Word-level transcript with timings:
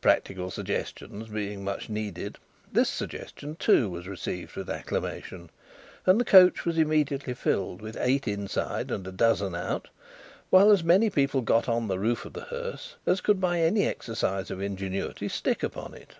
Practical 0.00 0.50
suggestions 0.50 1.28
being 1.28 1.62
much 1.62 1.88
needed, 1.88 2.36
this 2.72 2.88
suggestion, 2.88 3.54
too, 3.54 3.88
was 3.88 4.08
received 4.08 4.56
with 4.56 4.68
acclamation, 4.68 5.50
and 6.04 6.20
the 6.20 6.24
coach 6.24 6.64
was 6.64 6.78
immediately 6.78 7.32
filled 7.32 7.80
with 7.80 7.96
eight 8.00 8.26
inside 8.26 8.90
and 8.90 9.06
a 9.06 9.12
dozen 9.12 9.54
out, 9.54 9.86
while 10.50 10.72
as 10.72 10.82
many 10.82 11.08
people 11.08 11.42
got 11.42 11.68
on 11.68 11.86
the 11.86 12.00
roof 12.00 12.24
of 12.24 12.32
the 12.32 12.46
hearse 12.46 12.96
as 13.06 13.20
could 13.20 13.40
by 13.40 13.60
any 13.60 13.86
exercise 13.86 14.50
of 14.50 14.60
ingenuity 14.60 15.28
stick 15.28 15.62
upon 15.62 15.94
it. 15.94 16.16